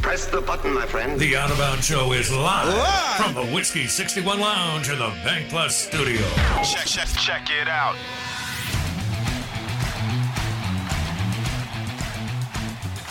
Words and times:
Press 0.00 0.26
the 0.26 0.40
button, 0.40 0.72
my 0.72 0.86
friend. 0.86 1.18
The 1.18 1.36
Out 1.36 1.50
of 1.50 1.58
Bounds 1.58 1.84
Show 1.84 2.12
is 2.12 2.32
live, 2.32 3.16
from 3.16 3.34
the 3.34 3.46
Whiskey 3.52 3.86
61 3.86 4.40
Lounge 4.40 4.88
in 4.88 4.98
the 4.98 5.08
Bank 5.24 5.48
Plus 5.50 5.76
studio. 5.76 6.20
Check, 6.64 6.86
check, 6.86 7.08
check 7.08 7.48
it 7.50 7.68
out. 7.68 7.96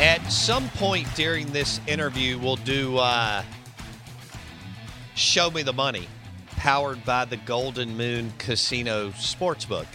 At 0.00 0.20
some 0.32 0.68
point 0.70 1.06
during 1.14 1.52
this 1.52 1.78
interview, 1.86 2.38
we'll 2.38 2.56
do 2.56 2.96
uh, 2.96 3.42
Show 5.14 5.50
Me 5.50 5.62
the 5.62 5.74
Money, 5.74 6.08
powered 6.56 7.04
by 7.04 7.26
the 7.26 7.36
Golden 7.36 7.96
Moon 7.96 8.32
Casino 8.38 9.10
Sportsbook 9.10 9.86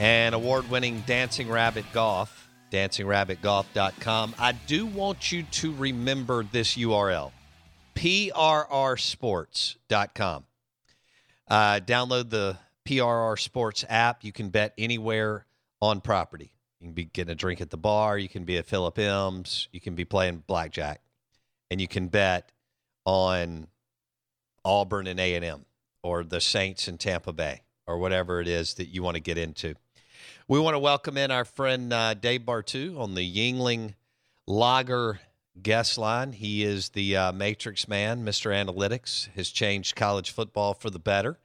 and 0.00 0.34
award 0.34 0.68
winning 0.68 1.04
Dancing 1.06 1.48
Rabbit 1.48 1.84
Golf, 1.92 2.43
dancingrabbitgolf.com. 2.74 4.34
I 4.38 4.52
do 4.52 4.86
want 4.86 5.30
you 5.30 5.44
to 5.44 5.72
remember 5.74 6.42
this 6.42 6.76
URL 6.76 7.30
prrsports.com. 7.94 10.44
Uh, 11.46 11.78
download 11.80 12.30
the 12.30 12.56
PRR 12.86 13.38
Sports 13.38 13.84
app. 13.88 14.24
You 14.24 14.32
can 14.32 14.48
bet 14.48 14.72
anywhere 14.76 15.46
on 15.80 16.00
property. 16.00 16.50
You 16.80 16.88
can 16.88 16.94
be 16.94 17.04
getting 17.04 17.30
a 17.32 17.36
drink 17.36 17.60
at 17.60 17.70
the 17.70 17.76
bar. 17.76 18.18
You 18.18 18.28
can 18.28 18.42
be 18.44 18.58
at 18.58 18.66
Philip 18.66 18.98
M's. 18.98 19.68
You 19.72 19.80
can 19.80 19.94
be 19.94 20.04
playing 20.04 20.42
blackjack, 20.46 21.00
and 21.70 21.80
you 21.80 21.88
can 21.88 22.08
bet 22.08 22.50
on 23.04 23.68
Auburn 24.64 25.06
and 25.06 25.20
A 25.20 25.34
and 25.34 25.44
M, 25.44 25.66
or 26.02 26.24
the 26.24 26.40
Saints 26.40 26.88
in 26.88 26.98
Tampa 26.98 27.32
Bay, 27.32 27.62
or 27.86 27.98
whatever 27.98 28.40
it 28.40 28.48
is 28.48 28.74
that 28.74 28.88
you 28.88 29.02
want 29.02 29.14
to 29.14 29.20
get 29.20 29.38
into. 29.38 29.74
We 30.46 30.60
want 30.60 30.74
to 30.74 30.78
welcome 30.78 31.16
in 31.16 31.30
our 31.30 31.46
friend 31.46 31.90
uh, 31.90 32.12
Dave 32.12 32.42
Bartoo 32.42 32.98
on 33.00 33.14
the 33.14 33.22
Yuengling 33.22 33.94
Lager 34.46 35.20
guest 35.62 35.96
line. 35.96 36.32
He 36.32 36.62
is 36.64 36.90
the 36.90 37.16
uh, 37.16 37.32
Matrix 37.32 37.88
man, 37.88 38.26
Mr. 38.26 38.52
Analytics, 38.52 39.30
has 39.36 39.48
changed 39.48 39.96
college 39.96 40.30
football 40.30 40.74
for 40.74 40.90
the 40.90 40.98
better 40.98 41.38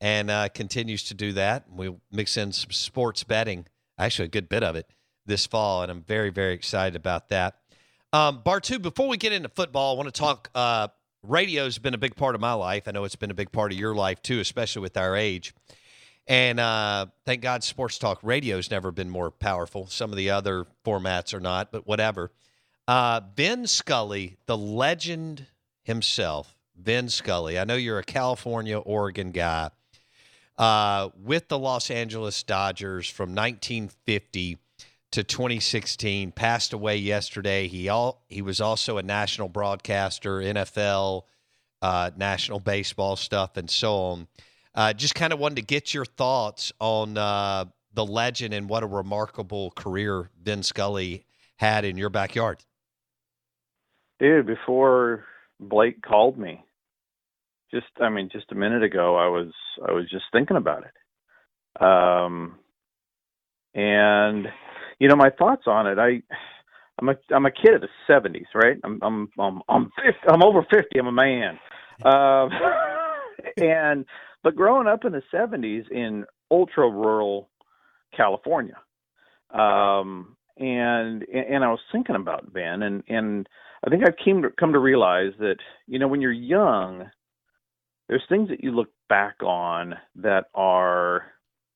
and 0.00 0.30
uh, 0.30 0.48
continues 0.48 1.02
to 1.04 1.14
do 1.14 1.32
that. 1.32 1.64
We'll 1.68 2.00
mix 2.12 2.36
in 2.36 2.52
some 2.52 2.70
sports 2.70 3.24
betting, 3.24 3.66
actually, 3.98 4.26
a 4.26 4.28
good 4.28 4.48
bit 4.48 4.62
of 4.62 4.76
it 4.76 4.86
this 5.26 5.44
fall, 5.44 5.82
and 5.82 5.90
I'm 5.90 6.02
very, 6.02 6.30
very 6.30 6.54
excited 6.54 6.94
about 6.94 7.30
that. 7.30 7.56
Um, 8.12 8.42
Bartoo, 8.44 8.80
before 8.80 9.08
we 9.08 9.16
get 9.16 9.32
into 9.32 9.48
football, 9.48 9.96
I 9.96 9.96
want 9.96 10.06
to 10.06 10.16
talk. 10.16 10.50
Uh, 10.54 10.86
radio's 11.24 11.78
been 11.78 11.94
a 11.94 11.98
big 11.98 12.14
part 12.14 12.36
of 12.36 12.40
my 12.40 12.52
life. 12.52 12.86
I 12.86 12.92
know 12.92 13.02
it's 13.02 13.16
been 13.16 13.32
a 13.32 13.34
big 13.34 13.50
part 13.50 13.72
of 13.72 13.78
your 13.78 13.96
life 13.96 14.22
too, 14.22 14.38
especially 14.38 14.82
with 14.82 14.96
our 14.96 15.16
age. 15.16 15.52
And 16.30 16.60
uh, 16.60 17.06
thank 17.26 17.42
God, 17.42 17.64
sports 17.64 17.98
talk 17.98 18.20
radio's 18.22 18.70
never 18.70 18.92
been 18.92 19.10
more 19.10 19.32
powerful. 19.32 19.88
Some 19.88 20.10
of 20.10 20.16
the 20.16 20.30
other 20.30 20.64
formats 20.86 21.34
are 21.34 21.40
not, 21.40 21.72
but 21.72 21.88
whatever. 21.88 22.30
Uh, 22.86 23.20
Vin 23.34 23.66
Scully, 23.66 24.36
the 24.46 24.56
legend 24.56 25.46
himself, 25.82 26.54
Vin 26.80 27.08
Scully. 27.08 27.58
I 27.58 27.64
know 27.64 27.74
you're 27.74 27.98
a 27.98 28.04
California, 28.04 28.78
Oregon 28.78 29.32
guy 29.32 29.70
uh, 30.56 31.08
with 31.20 31.48
the 31.48 31.58
Los 31.58 31.90
Angeles 31.90 32.44
Dodgers 32.44 33.10
from 33.10 33.30
1950 33.30 34.58
to 35.10 35.24
2016. 35.24 36.30
Passed 36.30 36.72
away 36.72 36.96
yesterday. 36.98 37.66
He 37.66 37.88
all 37.88 38.22
he 38.28 38.40
was 38.40 38.60
also 38.60 38.98
a 38.98 39.02
national 39.02 39.48
broadcaster, 39.48 40.38
NFL, 40.38 41.22
uh, 41.82 42.12
national 42.16 42.60
baseball 42.60 43.16
stuff, 43.16 43.56
and 43.56 43.68
so 43.68 43.96
on. 43.96 44.28
Uh, 44.74 44.92
just 44.92 45.14
kind 45.14 45.32
of 45.32 45.38
wanted 45.38 45.56
to 45.56 45.62
get 45.62 45.92
your 45.92 46.04
thoughts 46.04 46.72
on 46.78 47.18
uh, 47.18 47.64
the 47.92 48.04
legend 48.04 48.54
and 48.54 48.68
what 48.68 48.82
a 48.82 48.86
remarkable 48.86 49.72
career 49.72 50.30
Vin 50.42 50.62
Scully 50.62 51.24
had 51.56 51.84
in 51.84 51.96
your 51.96 52.10
backyard. 52.10 52.64
Dude, 54.20 54.46
before 54.46 55.24
Blake 55.58 56.02
called 56.02 56.38
me, 56.38 56.62
just 57.72 57.86
I 58.00 58.08
mean, 58.08 58.28
just 58.30 58.52
a 58.52 58.54
minute 58.54 58.82
ago, 58.82 59.16
I 59.16 59.28
was 59.28 59.52
I 59.86 59.92
was 59.92 60.08
just 60.10 60.24
thinking 60.32 60.56
about 60.56 60.84
it, 60.84 61.82
um, 61.82 62.58
and 63.74 64.46
you 64.98 65.08
know 65.08 65.16
my 65.16 65.30
thoughts 65.30 65.62
on 65.66 65.86
it. 65.86 65.98
I 65.98 66.22
I'm 67.00 67.08
a 67.08 67.14
I'm 67.34 67.46
a 67.46 67.50
kid 67.50 67.74
of 67.74 67.80
the 67.80 67.88
'70s, 68.08 68.46
right? 68.54 68.76
I'm 68.84 68.98
I'm 69.02 69.28
I'm 69.38 69.62
I'm 69.68 69.90
50, 70.04 70.18
I'm 70.28 70.42
over 70.42 70.62
50. 70.70 70.98
I'm 70.98 71.06
a 71.06 71.12
man, 71.12 71.58
um, 72.04 72.50
and 73.56 74.04
but 74.42 74.56
growing 74.56 74.86
up 74.86 75.04
in 75.04 75.12
the 75.12 75.22
'70s 75.32 75.90
in 75.90 76.24
ultra 76.50 76.88
rural 76.90 77.48
California, 78.16 78.76
um, 79.52 80.36
and 80.56 81.24
and 81.28 81.64
I 81.64 81.68
was 81.68 81.80
thinking 81.92 82.16
about 82.16 82.52
Vin, 82.52 82.82
and 82.82 83.02
and 83.08 83.48
I 83.84 83.90
think 83.90 84.02
I've 84.06 84.16
came 84.24 84.42
to 84.42 84.50
come 84.50 84.72
to 84.72 84.78
realize 84.78 85.32
that 85.38 85.56
you 85.86 85.98
know 85.98 86.08
when 86.08 86.20
you're 86.20 86.32
young, 86.32 87.10
there's 88.08 88.24
things 88.28 88.48
that 88.48 88.62
you 88.62 88.72
look 88.72 88.90
back 89.08 89.42
on 89.42 89.94
that 90.16 90.46
are 90.54 91.24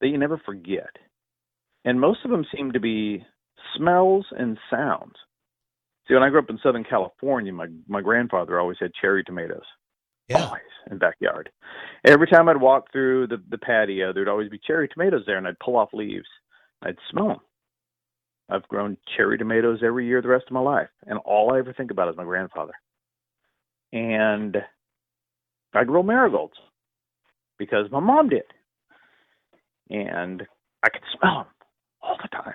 that 0.00 0.08
you 0.08 0.18
never 0.18 0.40
forget, 0.44 0.90
and 1.84 2.00
most 2.00 2.20
of 2.24 2.30
them 2.30 2.44
seem 2.54 2.72
to 2.72 2.80
be 2.80 3.24
smells 3.76 4.26
and 4.36 4.58
sounds. 4.70 5.14
See, 6.06 6.14
when 6.14 6.22
I 6.22 6.30
grew 6.30 6.38
up 6.38 6.50
in 6.50 6.58
Southern 6.62 6.84
California, 6.84 7.52
my 7.52 7.66
my 7.86 8.00
grandfather 8.00 8.58
always 8.58 8.78
had 8.80 8.92
cherry 9.00 9.24
tomatoes. 9.24 9.62
Yeah. 10.28 10.44
Always 10.44 10.62
in 10.90 10.98
backyard. 10.98 11.50
Every 12.04 12.26
time 12.26 12.48
I'd 12.48 12.60
walk 12.60 12.92
through 12.92 13.28
the 13.28 13.42
the 13.50 13.58
patio, 13.58 14.12
there'd 14.12 14.28
always 14.28 14.50
be 14.50 14.60
cherry 14.66 14.88
tomatoes 14.88 15.22
there, 15.26 15.38
and 15.38 15.46
I'd 15.46 15.58
pull 15.58 15.76
off 15.76 15.90
leaves. 15.92 16.28
I'd 16.82 16.96
smell 17.10 17.28
them. 17.28 17.38
I've 18.50 18.66
grown 18.68 18.96
cherry 19.16 19.36
tomatoes 19.38 19.80
every 19.84 20.06
year 20.06 20.22
the 20.22 20.28
rest 20.28 20.46
of 20.48 20.52
my 20.52 20.60
life, 20.60 20.88
and 21.06 21.18
all 21.24 21.52
I 21.52 21.58
ever 21.58 21.72
think 21.72 21.90
about 21.90 22.08
is 22.08 22.16
my 22.16 22.24
grandfather. 22.24 22.72
And 23.92 24.56
I 25.74 25.84
grow 25.84 26.02
marigolds 26.02 26.54
because 27.58 27.90
my 27.90 28.00
mom 28.00 28.30
did, 28.30 28.44
and 29.90 30.42
I 30.82 30.88
could 30.90 31.02
smell 31.18 31.36
them 31.38 31.46
all 32.02 32.16
the 32.22 32.28
time. 32.28 32.54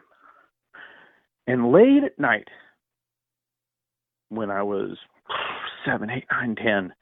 And 1.47 1.71
late 1.71 2.03
at 2.05 2.17
night, 2.19 2.47
when 4.29 4.49
I 4.49 4.63
was 4.63 4.97
seven, 5.85 6.09
eight, 6.09 6.25
nine, 6.31 6.55
ten, 6.55 6.93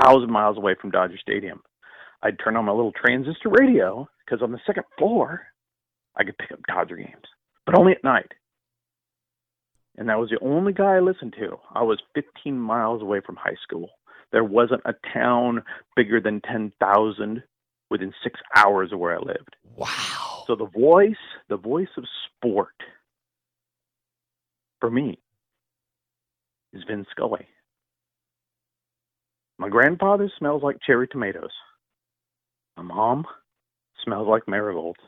thousand 0.00 0.30
miles 0.30 0.56
away 0.56 0.74
from 0.80 0.90
Dodger 0.90 1.18
Stadium, 1.20 1.62
I'd 2.22 2.38
turn 2.38 2.56
on 2.56 2.64
my 2.64 2.72
little 2.72 2.92
transistor 2.92 3.48
radio 3.50 4.08
because 4.24 4.42
on 4.42 4.52
the 4.52 4.60
second 4.66 4.84
floor, 4.98 5.42
I 6.16 6.24
could 6.24 6.38
pick 6.38 6.52
up 6.52 6.60
Dodger 6.66 6.96
games, 6.96 7.26
but 7.66 7.76
only 7.78 7.92
at 7.92 8.04
night. 8.04 8.32
and 9.96 10.08
that 10.08 10.18
was 10.18 10.30
the 10.30 10.38
only 10.44 10.72
guy 10.72 10.96
I 10.96 11.00
listened 11.00 11.34
to. 11.38 11.58
I 11.74 11.82
was 11.82 12.00
15 12.14 12.58
miles 12.58 13.02
away 13.02 13.20
from 13.24 13.36
high 13.36 13.56
school. 13.62 13.90
There 14.32 14.44
wasn't 14.44 14.82
a 14.84 14.94
town 15.12 15.62
bigger 15.94 16.20
than 16.20 16.40
10,000 16.40 17.42
within 17.90 18.12
six 18.22 18.40
hours 18.56 18.92
of 18.92 18.98
where 18.98 19.14
I 19.14 19.20
lived. 19.20 19.54
Wow. 19.76 20.44
So 20.46 20.56
the 20.56 20.66
voice, 20.66 21.14
the 21.48 21.56
voice 21.56 21.88
of 21.96 22.04
sport, 22.26 22.74
for 24.80 24.90
me, 24.90 25.18
is 26.72 26.82
Vin 26.88 27.06
Scully. 27.10 27.46
My 29.64 29.70
grandfather 29.70 30.30
smells 30.38 30.62
like 30.62 30.76
cherry 30.86 31.08
tomatoes. 31.08 31.48
My 32.76 32.82
mom 32.82 33.24
smells 34.04 34.28
like 34.28 34.46
marigolds. 34.46 35.00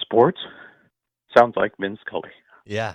Sports 0.00 0.40
sounds 1.32 1.54
like 1.54 1.70
Vin 1.78 1.96
Scully. 2.04 2.30
Yeah. 2.66 2.94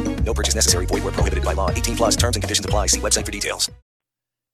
No 0.23 0.33
purchase 0.33 0.55
necessary. 0.55 0.85
Void 0.85 1.03
where 1.03 1.13
prohibited 1.13 1.43
by 1.43 1.53
law. 1.53 1.69
18 1.69 1.97
plus 1.97 2.15
terms 2.15 2.35
and 2.35 2.43
conditions 2.43 2.65
apply. 2.65 2.87
See 2.87 2.99
website 2.99 3.25
for 3.25 3.31
details. 3.31 3.69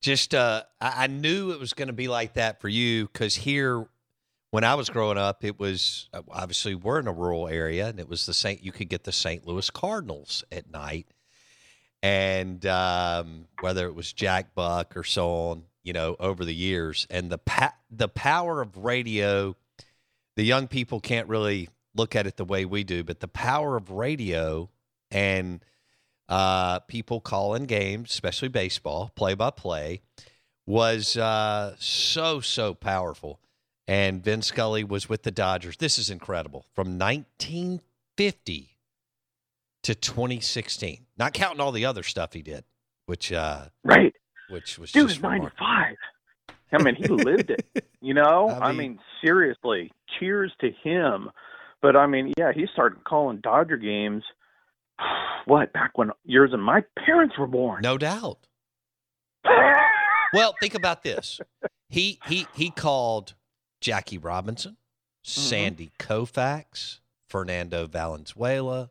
Just, 0.02 0.36
uh, 0.36 0.64
I, 0.80 1.04
I 1.04 1.08
knew 1.08 1.52
it 1.52 1.60
was 1.60 1.74
going 1.74 1.88
to 1.88 1.94
be 1.94 2.08
like 2.08 2.34
that 2.34 2.62
for 2.62 2.70
you 2.70 3.08
because 3.08 3.36
here, 3.36 3.88
when 4.52 4.64
I 4.64 4.76
was 4.76 4.90
growing 4.90 5.18
up, 5.18 5.44
it 5.44 5.60
was 5.60 6.10
uh, 6.14 6.22
obviously 6.30 6.76
we're 6.76 7.00
in 7.00 7.08
a 7.08 7.14
rural 7.14 7.48
area, 7.48 7.88
and 7.88 8.00
it 8.00 8.08
was 8.08 8.26
the 8.26 8.34
Saint. 8.34 8.64
You 8.64 8.72
could 8.72 8.90
get 8.90 9.04
the 9.04 9.12
St. 9.12 9.46
Louis 9.46 9.70
Cardinals 9.70 10.44
at 10.52 10.72
night, 10.72 11.08
and 12.02 12.66
um, 12.66 13.46
whether 13.60 13.88
it 13.88 13.96
was 13.96 14.14
Jack 14.14 14.56
Buck 14.56 14.96
or 14.96 15.04
so 15.04 15.30
on, 15.30 15.64
you 15.84 15.94
know, 15.94 16.16
over 16.20 16.46
the 16.46 16.56
years, 16.56 17.08
and 17.10 17.30
the 17.30 17.38
pa- 17.38 17.76
the 17.92 18.08
power 18.08 18.62
of 18.62 18.78
radio. 18.78 19.56
The 20.38 20.44
young 20.44 20.68
people 20.68 21.00
can't 21.00 21.28
really 21.28 21.68
look 21.96 22.16
at 22.16 22.28
it 22.28 22.38
the 22.38 22.46
way 22.46 22.64
we 22.64 22.84
do, 22.84 23.04
but 23.04 23.20
the 23.20 23.28
power 23.28 23.76
of 23.76 23.90
radio 23.90 24.70
and 25.12 25.64
uh, 26.30 26.80
people 26.82 27.20
calling 27.22 27.66
games, 27.66 28.12
especially 28.12 28.48
baseball, 28.50 29.12
play 29.16 29.34
by 29.34 29.50
play, 29.50 30.02
was 30.66 31.16
uh, 31.18 31.76
so, 31.80 32.40
so 32.42 32.74
powerful. 32.74 33.40
And 33.88 34.22
Vin 34.24 34.42
Scully 34.42 34.84
was 34.84 35.08
with 35.08 35.24
the 35.24 35.32
Dodgers. 35.32 35.78
This 35.78 35.98
is 35.98 36.10
incredible. 36.10 36.66
From 36.76 37.00
1950 37.00 38.70
to 39.84 39.96
2016, 39.96 41.06
not 41.18 41.34
counting 41.34 41.62
all 41.62 41.72
the 41.72 41.86
other 41.86 42.04
stuff 42.04 42.34
he 42.34 42.42
did, 42.42 42.66
which 43.06 43.32
uh, 43.32 43.66
Right. 43.86 44.14
which 44.50 44.78
was 44.78 44.92
Dude 44.92 45.08
just 45.08 45.18
is 45.18 45.24
95. 45.24 45.52
remarkable. 45.62 45.98
I 46.74 46.84
mean, 46.84 46.96
he 46.96 47.08
lived 47.08 47.50
it. 47.52 47.66
You 48.02 48.14
know, 48.14 48.50
I 48.62 48.68
I 48.68 48.72
mean- 48.72 48.78
mean, 48.78 49.00
seriously, 49.24 49.92
cheers 50.20 50.52
to 50.60 50.70
him. 50.84 51.30
But 51.82 51.96
I 51.96 52.08
mean, 52.08 52.34
yeah, 52.38 52.52
he 52.54 52.66
started 52.74 53.04
calling 53.06 53.38
Dodger 53.38 53.78
games. 53.78 54.24
What 55.46 55.72
back 55.72 55.98
when 55.98 56.12
yours 56.26 56.50
and 56.52 56.62
my 56.62 56.84
parents 57.06 57.38
were 57.38 57.48
born? 57.48 57.82
No 57.82 57.98
doubt. 57.98 58.40
Well, 60.34 60.56
think 60.60 60.76
about 60.76 61.04
this. 61.04 61.40
He 61.90 62.20
he 62.28 62.48
he 62.54 62.70
called 62.70 63.34
Jackie 63.80 64.18
Robinson, 64.18 64.74
mm-hmm. 64.74 65.42
Sandy 65.42 65.92
Koufax, 66.00 67.00
Fernando 67.30 67.88
Valenzuela, 67.88 68.90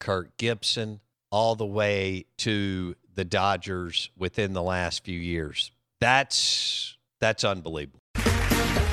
Kirk 0.00 0.36
Gibson, 0.36 1.00
all 1.30 1.56
the 1.56 1.66
way 1.66 2.26
to 2.38 2.94
the 3.12 3.24
Dodgers 3.24 4.10
within 4.16 4.52
the 4.52 4.62
last 4.62 5.04
few 5.04 5.18
years. 5.18 5.72
That's 6.00 6.96
that's 7.20 7.42
unbelievable. 7.44 8.00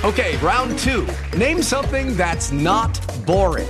Okay, 0.03 0.37
round 0.37 0.79
two. 0.79 1.07
Name 1.37 1.61
something 1.61 2.15
that's 2.17 2.51
not 2.51 2.99
boring. 3.25 3.69